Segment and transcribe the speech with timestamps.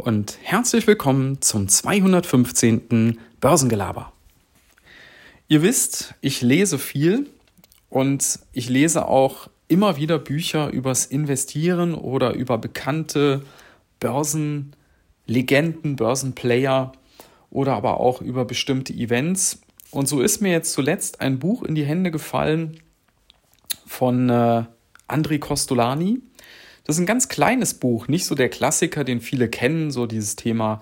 [0.00, 3.18] und herzlich willkommen zum 215.
[3.38, 4.12] Börsengelaber.
[5.46, 7.28] Ihr wisst, ich lese viel
[7.90, 13.42] und ich lese auch immer wieder Bücher übers Investieren oder über bekannte
[14.00, 16.92] Börsenlegenden, Börsenplayer
[17.50, 19.60] oder aber auch über bestimmte Events.
[19.90, 22.80] Und so ist mir jetzt zuletzt ein Buch in die Hände gefallen
[23.86, 24.64] von äh,
[25.08, 26.20] André Costolani.
[26.84, 30.36] Das ist ein ganz kleines Buch, nicht so der Klassiker, den viele kennen, so dieses
[30.36, 30.80] Thema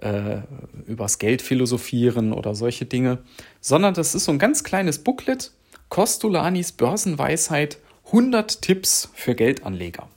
[0.00, 0.38] äh,
[0.86, 3.18] übers Geld philosophieren oder solche Dinge,
[3.60, 5.52] sondern das ist so ein ganz kleines Booklet,
[5.88, 10.08] Costolanis Börsenweisheit, 100 Tipps für Geldanleger.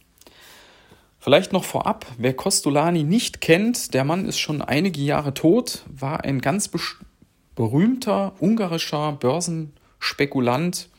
[1.20, 6.24] Vielleicht noch vorab, wer Costolani nicht kennt, der Mann ist schon einige Jahre tot, war
[6.24, 6.70] ein ganz
[7.56, 10.90] berühmter ungarischer Börsenspekulant,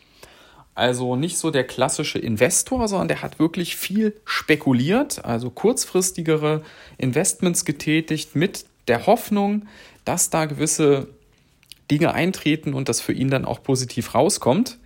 [0.75, 6.63] also nicht so der klassische Investor, sondern der hat wirklich viel spekuliert, also kurzfristigere
[6.97, 9.67] Investments getätigt mit der Hoffnung,
[10.05, 11.09] dass da gewisse
[11.91, 14.79] Dinge eintreten und das für ihn dann auch positiv rauskommt.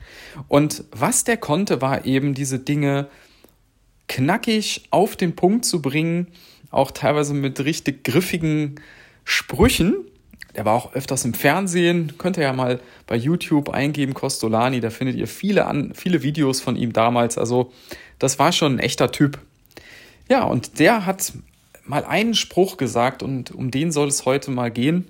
[0.49, 3.09] Und was der konnte, war eben diese Dinge
[4.09, 6.29] knackig auf den Punkt zu bringen,
[6.71, 8.81] auch teilweise mit richtig griffigen
[9.25, 9.95] Sprüchen,
[10.57, 12.17] der war auch öfters im Fernsehen.
[12.19, 14.81] Könnt ihr ja mal bei YouTube eingeben, Costolani.
[14.81, 17.39] Da findet ihr viele, an, viele Videos von ihm damals.
[17.39, 17.73] Also,
[18.19, 19.39] das war schon ein echter Typ.
[20.29, 21.33] Ja, und der hat
[21.85, 25.07] mal einen Spruch gesagt und um den soll es heute mal gehen.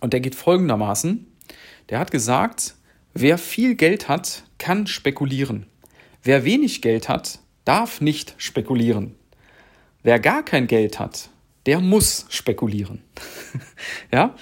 [0.00, 1.26] Und der geht folgendermaßen.
[1.90, 2.74] Der hat gesagt,
[3.14, 5.66] wer viel Geld hat, kann spekulieren.
[6.22, 9.14] Wer wenig Geld hat, darf nicht spekulieren.
[10.02, 11.30] Wer gar kein Geld hat,
[11.66, 13.02] der muss spekulieren.
[14.12, 14.34] ja,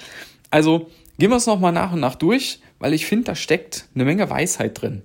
[0.49, 4.05] also gehen wir es nochmal nach und nach durch, weil ich finde, da steckt eine
[4.05, 5.03] Menge Weisheit drin.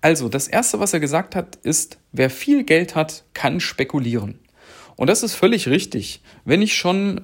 [0.00, 4.40] Also, das erste, was er gesagt hat, ist, wer viel Geld hat, kann spekulieren.
[4.96, 6.22] Und das ist völlig richtig.
[6.44, 7.20] Wenn ich schon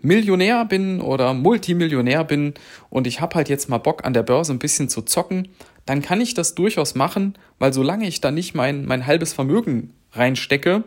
[0.00, 2.54] Millionär bin oder Multimillionär bin
[2.90, 5.48] und ich habe halt jetzt mal Bock an der Börse ein bisschen zu zocken,
[5.84, 9.92] dann kann ich das durchaus machen, weil solange ich da nicht mein, mein halbes Vermögen
[10.12, 10.84] reinstecke,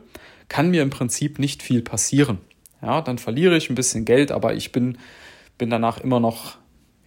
[0.48, 2.40] kann mir im Prinzip nicht viel passieren.
[2.82, 4.98] Ja, dann verliere ich ein bisschen Geld, aber ich bin,
[5.58, 6.58] bin danach immer noch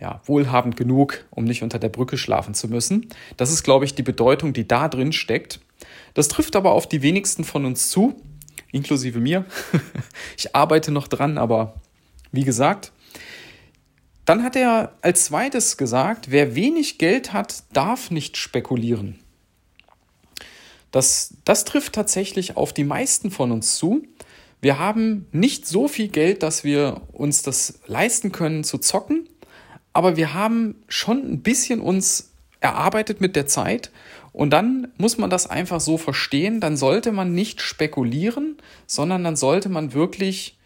[0.00, 3.06] ja, wohlhabend genug, um nicht unter der Brücke schlafen zu müssen.
[3.36, 5.60] Das ist, glaube ich, die Bedeutung, die da drin steckt.
[6.14, 8.20] Das trifft aber auf die wenigsten von uns zu,
[8.72, 9.44] inklusive mir.
[10.36, 11.74] ich arbeite noch dran, aber
[12.32, 12.92] wie gesagt.
[14.24, 19.18] Dann hat er als zweites gesagt, wer wenig Geld hat, darf nicht spekulieren.
[20.90, 24.02] Das, das trifft tatsächlich auf die meisten von uns zu.
[24.62, 29.28] Wir haben nicht so viel Geld, dass wir uns das leisten können zu zocken,
[29.92, 32.30] aber wir haben schon ein bisschen uns
[32.60, 33.90] erarbeitet mit der Zeit
[34.32, 38.56] und dann muss man das einfach so verstehen, dann sollte man nicht spekulieren,
[38.86, 40.56] sondern dann sollte man wirklich,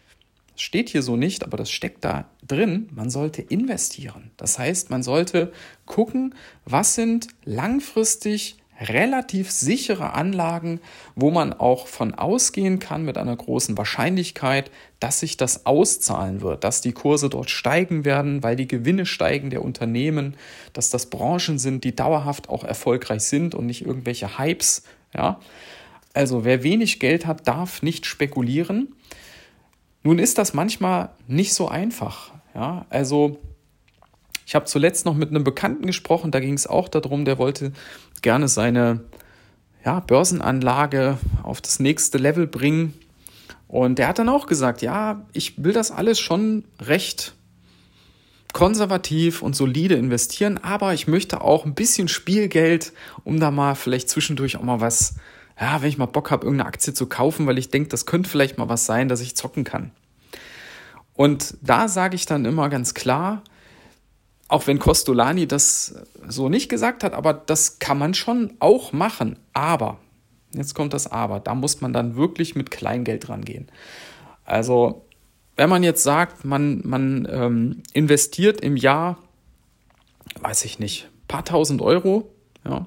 [0.55, 4.29] steht hier so nicht, aber das steckt da drin, man sollte investieren.
[4.37, 5.51] Das heißt, man sollte
[5.87, 10.79] gucken, was sind langfristig relativ sichere Anlagen,
[11.15, 16.63] wo man auch von ausgehen kann mit einer großen Wahrscheinlichkeit, dass sich das auszahlen wird,
[16.63, 20.35] dass die Kurse dort steigen werden, weil die Gewinne steigen der Unternehmen,
[20.73, 24.83] dass das Branchen sind, die dauerhaft auch erfolgreich sind und nicht irgendwelche Hypes,
[25.15, 25.39] ja.
[26.13, 28.95] Also wer wenig Geld hat, darf nicht spekulieren.
[30.01, 32.85] Nun ist das manchmal nicht so einfach, ja.
[32.89, 33.39] Also
[34.47, 37.73] ich habe zuletzt noch mit einem Bekannten gesprochen, da ging es auch darum, der wollte
[38.21, 39.01] gerne seine
[39.83, 42.93] ja, Börsenanlage auf das nächste Level bringen.
[43.67, 47.35] Und der hat dann auch gesagt, ja, ich will das alles schon recht
[48.53, 52.93] konservativ und solide investieren, aber ich möchte auch ein bisschen Spielgeld,
[53.25, 55.15] um da mal vielleicht zwischendurch auch mal was,
[55.59, 58.29] ja, wenn ich mal Bock habe, irgendeine Aktie zu kaufen, weil ich denke, das könnte
[58.29, 59.91] vielleicht mal was sein, dass ich zocken kann.
[61.15, 63.43] Und da sage ich dann immer ganz klar,
[64.47, 65.95] auch wenn Costolani das
[66.27, 69.37] so nicht gesagt hat, aber das kann man schon auch machen.
[69.53, 69.99] Aber,
[70.53, 73.67] jetzt kommt das Aber, da muss man dann wirklich mit Kleingeld rangehen.
[74.45, 75.05] Also,
[75.57, 79.17] wenn man jetzt sagt, man, man ähm, investiert im Jahr,
[80.41, 82.31] weiß ich nicht, paar tausend Euro,
[82.63, 82.85] ja,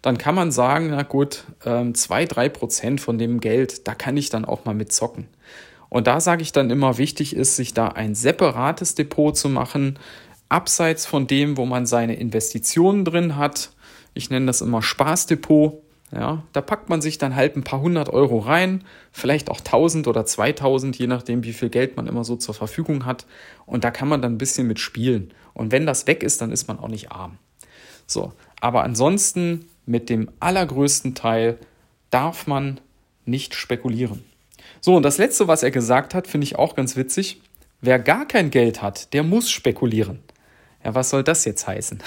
[0.00, 4.16] dann kann man sagen, na gut, ähm, zwei, drei Prozent von dem Geld, da kann
[4.16, 5.28] ich dann auch mal mit zocken.
[5.88, 9.98] Und da sage ich dann immer, wichtig ist, sich da ein separates Depot zu machen,
[10.48, 13.70] abseits von dem, wo man seine Investitionen drin hat.
[14.14, 15.80] Ich nenne das immer Spaßdepot.
[16.12, 20.06] Ja, da packt man sich dann halt ein paar hundert Euro rein, vielleicht auch 1000
[20.06, 23.26] oder 2000, je nachdem, wie viel Geld man immer so zur Verfügung hat.
[23.66, 25.32] Und da kann man dann ein bisschen mit spielen.
[25.54, 27.38] Und wenn das weg ist, dann ist man auch nicht arm.
[28.06, 31.58] So, aber ansonsten mit dem allergrößten Teil
[32.10, 32.80] darf man
[33.24, 34.22] nicht spekulieren.
[34.80, 37.40] So, und das Letzte, was er gesagt hat, finde ich auch ganz witzig.
[37.80, 40.20] Wer gar kein Geld hat, der muss spekulieren.
[40.84, 42.02] Ja, was soll das jetzt heißen?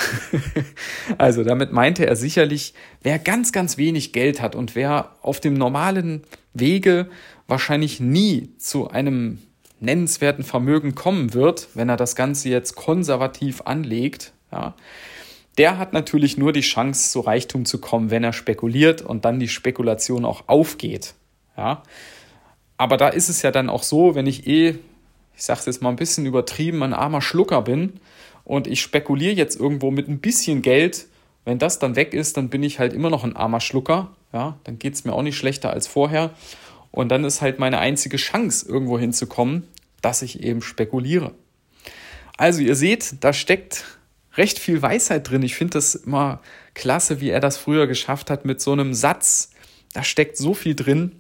[1.18, 5.56] also damit meinte er sicherlich, wer ganz, ganz wenig Geld hat und wer auf dem
[5.56, 6.21] normalen
[6.53, 7.09] Wege
[7.47, 9.39] wahrscheinlich nie zu einem
[9.79, 14.75] nennenswerten Vermögen kommen wird, wenn er das Ganze jetzt konservativ anlegt, ja,
[15.57, 19.39] der hat natürlich nur die Chance, zu Reichtum zu kommen, wenn er spekuliert und dann
[19.39, 21.15] die Spekulation auch aufgeht.
[21.57, 21.81] Ja.
[22.77, 24.77] Aber da ist es ja dann auch so, wenn ich eh,
[25.35, 28.00] ich sage es jetzt mal ein bisschen übertrieben, ein armer Schlucker bin
[28.48, 31.08] und ich spekuliere jetzt irgendwo mit ein bisschen Geld,
[31.44, 34.16] wenn das dann weg ist, dann bin ich halt immer noch ein armer Schlucker.
[34.32, 36.32] Ja, dann geht es mir auch nicht schlechter als vorher.
[36.92, 39.68] Und dann ist halt meine einzige Chance, irgendwo hinzukommen,
[40.02, 41.34] dass ich eben spekuliere.
[42.38, 43.84] Also ihr seht, da steckt
[44.38, 45.44] recht viel Weisheit drin.
[45.44, 46.40] Ich finde das immer
[46.74, 49.52] klasse, wie er das früher geschafft hat mit so einem Satz.
[49.92, 51.20] Da steckt so viel drin.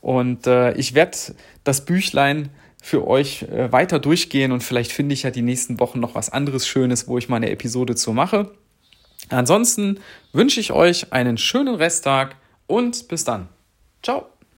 [0.00, 1.18] Und äh, ich werde
[1.64, 2.48] das Büchlein
[2.82, 6.30] für euch äh, weiter durchgehen und vielleicht finde ich ja die nächsten Wochen noch was
[6.30, 8.52] anderes Schönes, wo ich mal eine Episode zu mache.
[9.28, 10.00] Ansonsten
[10.32, 12.36] wünsche ich euch einen schönen Resttag
[12.66, 13.48] und bis dann.
[14.02, 14.26] Ciao.